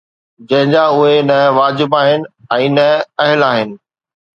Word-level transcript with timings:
جنهن 0.49 0.71
جا 0.71 0.85
اهي 0.93 1.21
نه 1.29 1.39
واجب 1.59 1.93
آهن 2.01 2.21
۽ 2.59 2.67
نه 2.79 2.87
اهل 3.29 3.39
آهن 3.55 3.77